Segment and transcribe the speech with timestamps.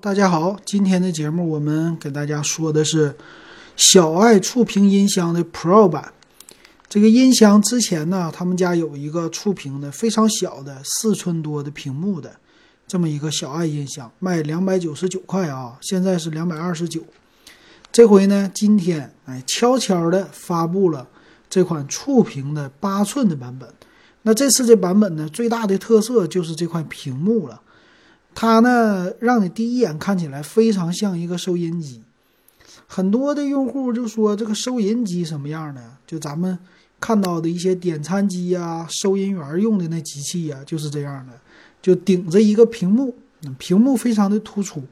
[0.00, 3.16] 大家好，今天的节目我们给大家说的是
[3.74, 6.12] 小爱触屏音箱的 Pro 版。
[6.88, 12.36] 这个音箱之前呢，他们家有一个触屏的非常小的四寸多的屏幕的
[12.86, 17.02] 这么一个小爱音箱，卖两百九十九块啊，现在是两百二十九。
[17.90, 21.08] 这回呢，今天哎悄悄的发布了
[21.50, 23.68] 这款触屏的八寸的版本。
[24.22, 27.62] 那这次这版本呢，最大的特色就是这块屏幕了。
[28.34, 32.02] 它呢，让你第一眼看起来非常像一个收音机。
[32.86, 35.82] 很多的用户就说这个收银机什么样的？
[36.06, 36.58] 就咱们
[37.00, 41.32] 看到的一些点餐机呀、收银员用的那机器呀，就是这样的，
[41.82, 43.14] 就顶着一个屏幕，
[43.58, 44.82] 屏幕非常的突出，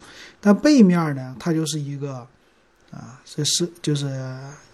[0.40, 2.26] 但背面呢，它就是一个
[2.90, 4.06] 啊，这是就是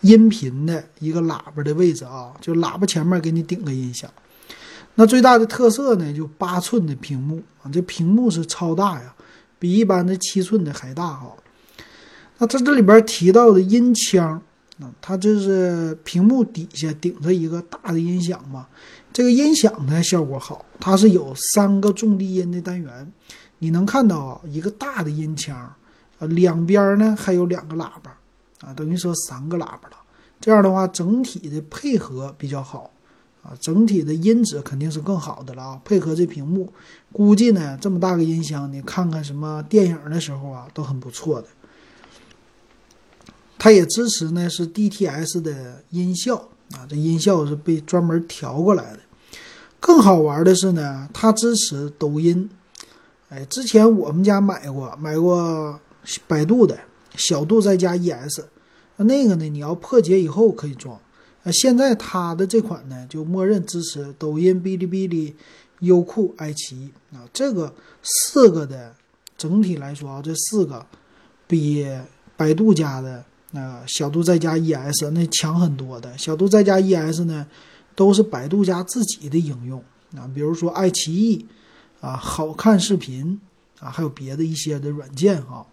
[0.01, 4.11] 音频的一个喇叭的位置啊，就喇叭前面给你顶个音响。
[4.95, 9.14] 那最大的特色呢，就八寸的屏幕啊，这屏幕是超大呀，
[9.59, 11.33] 比一般的七寸的还大哈。
[12.38, 14.41] 那在这里边提到的音腔
[14.80, 18.67] 啊，它这是屏幕底下顶着一个大的音响嘛，
[19.12, 23.12] 这个音响呢效果好，它是有三个重低音的单元，
[23.61, 25.56] 你能看到啊一个大的音腔，
[26.19, 28.14] 啊两边呢还有两个喇叭
[28.61, 29.97] 啊，等于说三个喇叭了。
[30.39, 32.91] 这样的话，整体的配合比较好。
[33.43, 35.81] 啊，整体的音质肯定是更好的了啊！
[35.85, 36.73] 配合这屏幕，
[37.12, 41.48] 估计呢这么大个音箱，你看看什么电影的时候啊，都很不错的。
[43.59, 46.37] 它也支持呢是 DTS 的音效
[46.73, 49.01] 啊，这音效是被专门调过来的。
[49.81, 52.48] 更好玩的是呢，它支持抖音。
[53.29, 55.81] 哎，之前我们家买过，买过
[56.29, 56.79] 百度的
[57.17, 58.43] 小度再加 ES，
[58.98, 61.01] 那个呢你要破解以后可以装。
[61.45, 65.35] 那现在它的这款呢，就默认支持抖音、哔哩哔哩、
[65.81, 68.95] 优酷、爱奇艺啊，这个四个的
[69.37, 70.87] 整体来说啊，这四个
[71.48, 71.85] 比
[72.37, 76.17] 百度家的那小度再加 ES 那强很多的。
[76.17, 77.45] 小度再加 ES 呢，
[77.97, 79.83] 都是百度家自己的应用
[80.17, 81.45] 啊，比如说爱奇艺
[82.01, 83.41] 啊、好看视频
[83.81, 85.67] 啊，还有别的一些的软件哈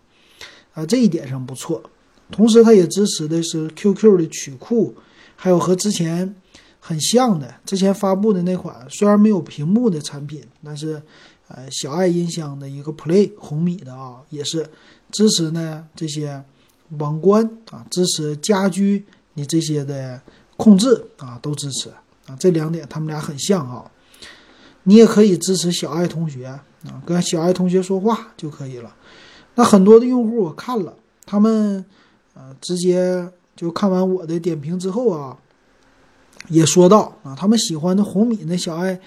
[0.74, 1.84] 啊，这一点上不错。
[2.32, 4.96] 同时，它也支持的是 QQ 的曲库。
[5.42, 6.36] 还有和之前
[6.82, 11.02] 很像的，之前发布的那款虽然没有屏幕的产品，但是，
[11.48, 14.70] 呃，小爱音箱的一个 Play 红米的啊，也是
[15.12, 16.44] 支持呢这些
[16.98, 19.06] 网关啊，支持家居
[19.36, 20.22] 你这些的
[20.58, 21.90] 控制啊，都支持
[22.28, 23.90] 啊，这两点他们俩很像啊。
[24.84, 28.94] 你也可以支持小爱同学啊，跟小爱同学说话就可以了。
[29.56, 30.94] 那很多的用户我看了，
[31.26, 31.86] 他们
[32.34, 33.32] 呃直接。
[33.60, 35.38] 就看完我的点评之后啊，
[36.48, 38.98] 也说到啊，他们喜欢的红米那小爱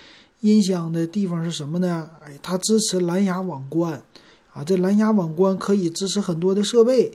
[0.40, 2.10] 音箱的地方是什么呢？
[2.22, 4.02] 哎，它支持蓝牙网关
[4.52, 7.10] 啊，这蓝牙网关可以支持很多的设备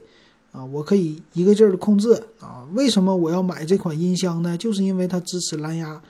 [0.52, 2.66] 啊，我可以一个劲儿的控制啊。
[2.74, 4.58] 为什么我要买这款音箱呢？
[4.58, 6.02] 就是因为它支持蓝牙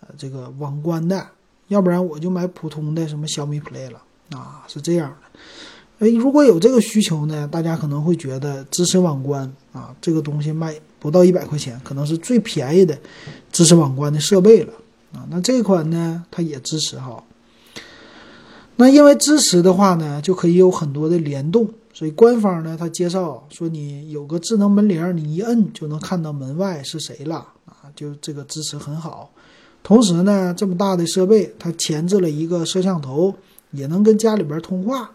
[0.00, 1.26] 呃这个网关的，
[1.68, 6.06] 要不然我就买普通的什么小米 Play 了啊，是这样的。
[6.06, 12.98] 哎，如果有这个需求呢，大家可能会觉得支持网关啊，这个东西卖不到一百块钱，可能是最便宜的
[13.52, 14.72] 支持网关的设备了
[15.12, 15.26] 啊。
[15.30, 17.22] 那这款呢，它也支持哈。
[18.76, 29.30] 那因为支持的话呢，就可以有很多的联动，所以官方呢，它介绍说你有个智能门铃，你一摁就能看到门外是谁了啊，就这个支持很好。
[29.82, 33.34] 同时呢，这么大的设备，它前置了一个摄像头，
[33.70, 35.12] 也能跟家里边通话。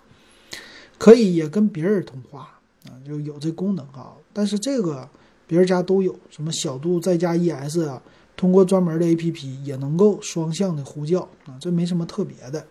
[0.98, 2.48] 可以也跟别人通话
[2.86, 4.14] 啊，就有这功能啊。
[4.34, 5.08] 但是这个
[5.48, 8.02] 别人家都有，什么小度再加 ES 啊，
[8.36, 12.66] 通过专门的 APP 也能够双向的呼叫啊，这没什么特别的。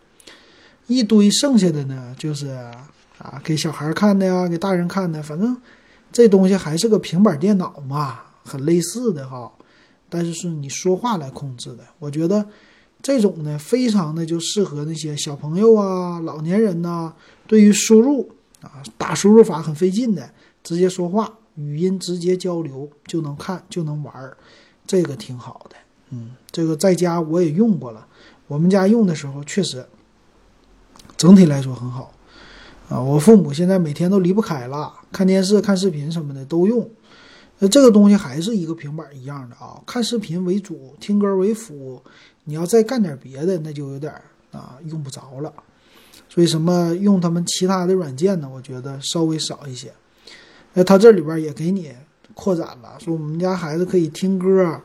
[0.86, 2.48] 一堆剩下的呢，就是
[3.18, 5.56] 啊，给小孩看的呀，给大人看的，反正
[6.12, 9.52] 这东西还是个平板电脑嘛，很类似的哈。
[10.08, 12.46] 但是是你说话来控制的，我觉得。
[13.02, 17.12] 这种呢，非常的就适合那些小朋友啊、老年人呐，
[17.46, 18.30] 对于输入
[18.64, 20.28] 啊、打输入法很费劲的，
[20.62, 24.36] 直接说话、语音直接交流就能看就能玩儿，
[24.86, 25.76] 这个挺好的。
[26.10, 28.06] 嗯，这个在家我也用过了，
[28.46, 29.86] 我们家用的时候确实
[31.16, 32.12] 整体来说很好
[32.88, 33.00] 啊。
[33.00, 36.88] 我父母现在每天都离不开了，看电视、看视频什么的都用。
[37.60, 42.02] 那这个东西还是一个平板一样的啊，看视频为主，听歌为辅。
[42.44, 44.12] 你要再干点别的，那就有点
[44.50, 45.52] 啊用不着了。
[46.34, 48.50] 所以什么用他们其他的软件呢？
[48.52, 49.92] 我觉得稍微少一些。
[50.72, 51.92] 那他这里边也给你
[52.34, 54.82] 扩展了，说我们家孩子可以听歌啊，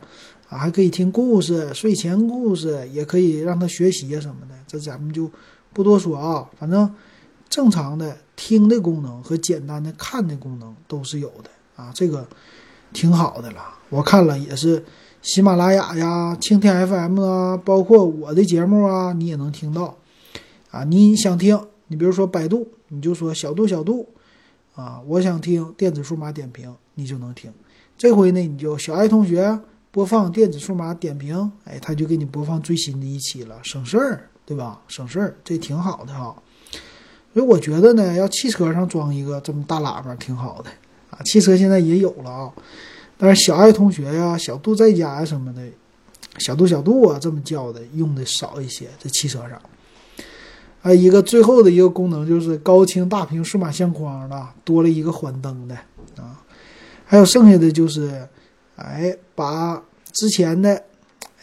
[0.47, 4.53] 还可以听故事，睡前故事也可以让他学习啊什么的。
[4.67, 5.27] 这咱们就
[5.73, 6.93] 不多说啊，反正
[7.49, 12.27] 正常的听的功能和简单的看的功能都是有的啊，这个
[12.93, 13.57] 挺好的了。
[13.89, 14.85] 我看了也是
[15.23, 19.97] 喜马拉雅呀、蜻蜓 FM 啊，包括我的节目啊，你也能听到
[20.71, 20.83] 啊。
[20.83, 24.07] 你想听，你比如说百度，你就说小度小度
[24.75, 27.51] 啊，我想听电子数码点评，你就能听。
[27.97, 29.59] 这回呢，你就小爱同学
[29.91, 34.79] 播放电子数码点评，哎，他就给你播放最新的一期了，省事儿，对吧？
[34.87, 36.35] 省事儿，这挺好的哈。
[37.33, 40.69] 所以我觉得呢，要汽车上装一个这么大喇叭挺好的
[41.09, 41.21] 啊。
[41.25, 42.53] 汽车现在也有了啊，
[43.17, 45.61] 但是小爱同学呀、小度在家呀什么的，
[46.37, 49.61] 小度小度啊这么叫的用的少一些，在汽车上。
[50.81, 55.75] 啊，一个最后的一个功能就是高清大屏数码相框了，多了一个缓灯的
[56.15, 56.41] 啊。
[57.05, 58.27] 还有剩下的就是，
[58.75, 60.71] 哎，把之前的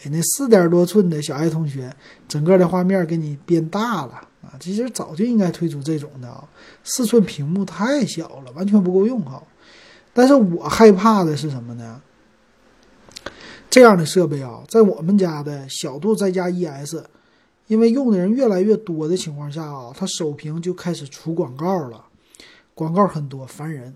[0.01, 1.93] 哎那四点多寸的小爱同学
[2.27, 4.53] 整个的画面给你变大了啊！
[4.59, 6.43] 其实早就应该推出这种的啊，
[6.83, 9.41] 四寸屏幕太小了，完全不够用哈。
[10.13, 12.01] 但是我害怕的是什么呢？
[13.69, 17.03] 这样的设备啊，在我们家的小度再加 ES，
[17.67, 22.05] 因为用的人越来越多的情况下啊，它首屏就开始出广告了，
[22.73, 23.93] 广告很多，烦人。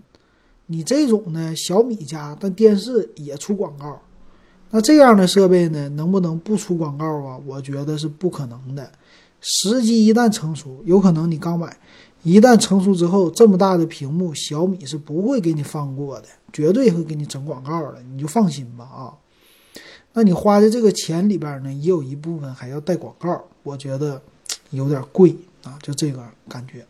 [0.66, 4.00] 你这种呢，小米家但电视也出广告，
[4.70, 7.38] 那这样的设备呢，能不能不出广告啊？
[7.46, 8.90] 我觉得是不可能的。
[9.40, 11.76] 时机一旦成熟，有可能你刚买，
[12.22, 19.12] 一旦成熟之后，这么大的屏幕，小米是不会给你放过的，绝对会给你整广告的，你就放心吧啊。
[20.12, 24.20] 那你花的这个钱里边呢，也有一部分还要带广告，我觉得
[24.70, 26.84] 有点贵啊，就这个感觉。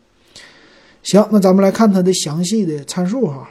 [1.01, 3.49] 行，那咱们来看它的详细的参数哈。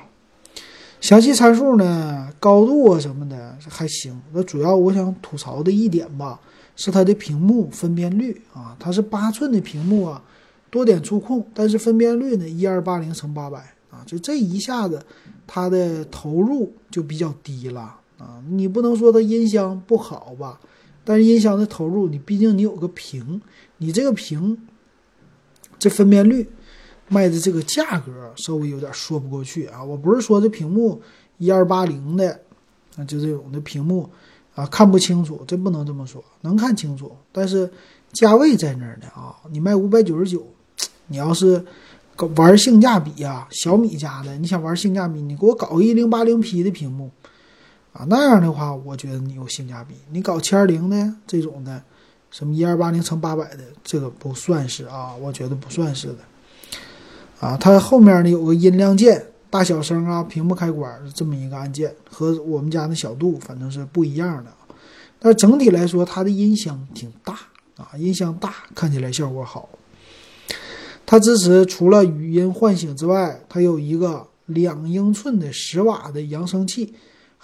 [1.01, 4.19] 详细参数呢，高度啊什么的还行。
[4.33, 6.41] 那主要我想吐槽的一点吧，
[6.77, 10.23] 是它的屏幕分辨率啊，它是八寸的屏幕啊，
[10.71, 13.59] 多点触控，但是分辨率呢一二八零乘八百
[13.91, 15.05] 啊，就这一下子
[15.47, 17.81] 它的投入就比较低了
[18.19, 18.41] 啊。
[18.49, 20.61] 你不能说它音箱不好吧，
[21.05, 23.41] 但是音箱的投入，你毕竟你有个屏，
[23.79, 24.59] 你这个屏
[25.79, 26.49] 这分辨率。
[27.09, 29.85] 卖的这个价格稍微有点说不过去啊！
[29.85, 30.99] 我不是说这屏幕
[31.37, 32.41] 一二八零的，
[32.97, 34.09] 啊，就这种的屏幕
[34.55, 37.71] 啊，看不清楚，这不能这么说，能看清楚，但是
[38.15, 39.37] 价位在那儿呢啊！
[39.51, 40.47] 你卖五百九十九，
[41.09, 41.63] 你要是
[42.37, 47.11] 玩性价比啊，小米家的，你想玩性价比，你给我搞个一零八零 P 的屏幕
[47.93, 49.95] 啊，那样的话，我觉得你有性价比。
[50.11, 51.83] 你搞七二零的这种的，
[52.31, 56.19] 什么一二八零乘八百的，这个不算是啊，我觉得不算是的。
[57.41, 64.51] 啊，它后面呢有个音量键，大小声啊，屏幕开关这么一个按键，和我们家那小度反正是不一样的。
[65.19, 67.35] 但是整体来说，它的音箱挺大
[67.77, 69.69] 啊，音箱大，看起来效果好。
[71.05, 76.95] 它支持除了语音唤醒之外，它有一个两英寸的十瓦的扬声器，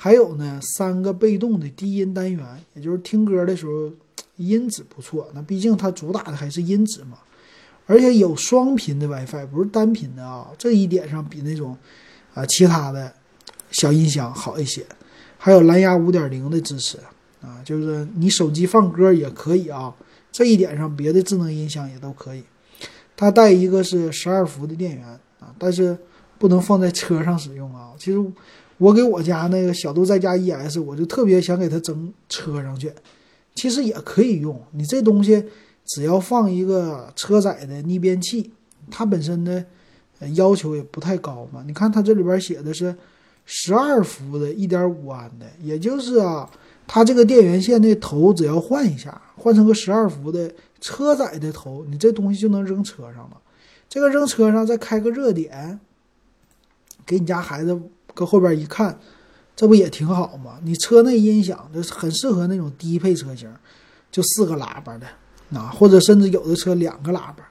[0.00, 3.90] 还有呢三个被动的低音单元，也就是听歌的时候
[4.36, 5.28] 音质不错。
[5.34, 7.18] 那毕竟它主打的还是音质嘛。
[7.84, 11.76] 而且有双频的 WiFi，不是单频的啊，这一点上比那种
[12.32, 13.12] 啊其他的
[13.72, 14.86] 小音箱好一些。
[15.36, 16.96] 还有蓝牙五点零的支持
[17.40, 19.92] 啊，就是你手机放歌也可以啊。
[20.30, 22.44] 这一点上，别的智能音箱也都可以。
[23.16, 25.04] 它带一个是十二伏的电源
[25.40, 25.98] 啊，但是
[26.38, 27.90] 不能放在车上使用啊。
[27.98, 28.24] 其实
[28.78, 32.92] 我给我家那个小度在家 ES，我就特别想给它整车上去。
[33.54, 35.44] 其实也可以用，你这东西。
[35.90, 38.50] 只要放一个车载的逆变器，
[38.90, 39.64] 它本身的
[40.34, 41.64] 要求也不太高嘛。
[41.66, 42.94] 你看它这里边写的是
[43.46, 46.46] 十二伏的一点五安的，也就是啊，
[46.86, 53.40] 它这个电源线的头只要换一下，换成个十二伏的车载的头，你这东西就能扔车上了。
[53.88, 55.80] 这个扔车上再开个热点，
[57.06, 57.80] 给你家孩子
[58.18, 58.98] 搁后边一看，
[59.54, 60.58] 这不也挺好吗？
[60.64, 63.48] 你车内音响就很适合那种低配车型，
[64.10, 65.06] 就四个喇叭的。
[65.56, 67.48] 啊，或者甚至有的车两个喇叭，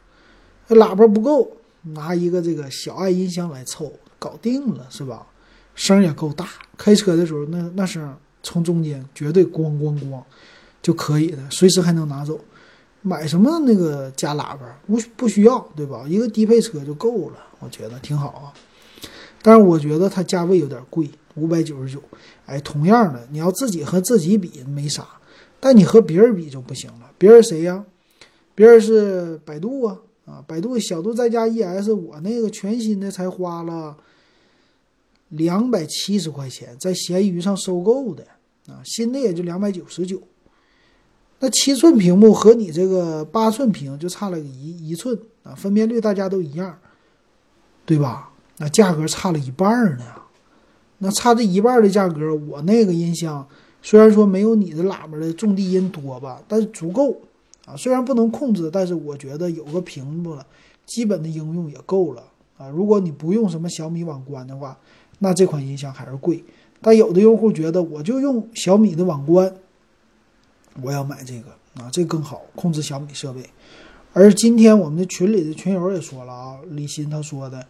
[0.67, 1.49] 那喇叭不够，
[1.81, 5.25] 拿一个这个小爱音箱来凑，搞定了，是吧？
[5.73, 6.47] 声也够大，
[6.77, 10.21] 开车的时候那那声从中间绝对咣咣咣
[10.81, 12.39] 就可以的，随时还能拿走。
[13.01, 16.03] 买什么那个加喇叭不不需要，对吧？
[16.07, 18.53] 一个低配车就够了，我觉得挺好啊。
[19.47, 22.03] 但是我觉得它价位有点贵，五百九十九。
[22.47, 25.07] 哎，同样的，你要自己和自己比没啥。
[25.57, 27.85] 但你和别人比就不行了，别人谁呀？
[28.53, 30.43] 别人是百度啊啊！
[30.45, 33.95] 百度小度再加 ES，我那个全新的才花了
[35.29, 38.25] 两百七十块钱，在闲鱼上收购的
[38.67, 40.21] 啊，新的也就两百九十九。
[41.39, 46.77] 那七寸屏幕和你这个八寸屏就差了一一寸啊，分辨率大家都一样，
[47.85, 48.33] 对吧？
[48.57, 50.05] 那价格差了一半呢，
[50.97, 53.47] 那差这一半的价格，我那个音箱
[53.83, 57.15] 虽然说没有你的喇叭的重低音多吧，但是足够
[57.65, 57.75] 啊。
[57.75, 60.43] 虽然不能控制，但是我觉得有个屏幕了，
[60.87, 62.23] 基本的应用也够了
[62.57, 62.67] 啊。
[62.69, 64.75] 如果你不用什么小米网关的话，
[65.19, 66.43] 那这款音箱还是贵。
[66.81, 69.53] 但有的用户觉得我就用小米的网关，
[70.81, 73.43] 我要买这个啊，这更好控制小米设备。
[74.13, 77.63] 而今天我们的群里的群友也说了啊，李鑫他说的。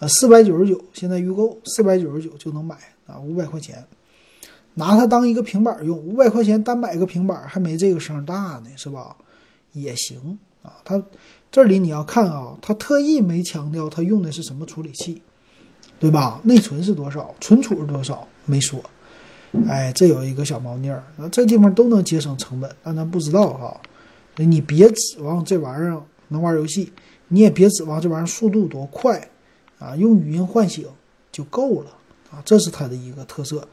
[0.00, 2.74] 呃，四百九十九，现在预购四百九十九就能买
[3.06, 3.84] 啊，五百块钱，
[4.72, 9.14] 拿它当一个平板用，五百块钱单买个平板还没这个声大呢，是吧？
[9.72, 10.72] 也行啊。
[10.84, 11.02] 它
[11.52, 15.20] 这里你要看啊，它特意没强调它用的是什么处理器，
[15.98, 16.40] 对吧？
[16.44, 18.82] 内存是多少，存储是多少，没说。
[19.68, 23.78] 哎，这有一个小猫腻儿，那这地方都能节省成本，但咱不知道哈。
[24.36, 26.90] 你别指望这玩意儿能玩游戏，
[27.28, 29.28] 你也别指望这玩意儿速度多快。
[29.80, 30.86] 啊，用语音唤醒
[31.32, 31.90] 就够了
[32.30, 33.66] 啊，这是它的一个特色。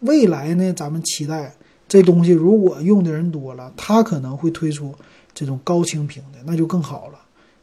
[0.00, 1.54] 未来呢，咱们期待
[1.88, 4.94] 这东西如果用的人多了，它可能会推出
[5.32, 7.18] 这种高清屏的，那就更好了。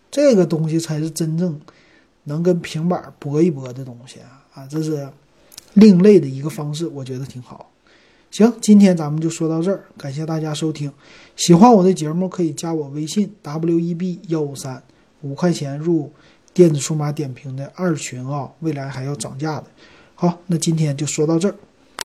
[0.09, 1.61] 这个东西才是真正
[2.23, 4.43] 能跟平板搏一搏的东西啊！
[4.53, 5.07] 啊，这是
[5.75, 7.69] 另类的一个方式，我觉得挺好。
[8.31, 10.91] 行，今天咱们就说到这儿，感谢大家收听。
[11.35, 14.81] 喜欢我的节目可以加我微信 w e b 幺五三，
[15.21, 16.11] 五块钱入。
[16.53, 19.67] 电子数码点评的二群啊，未来还要涨价的。
[20.15, 21.55] 好，那今天就说到这儿。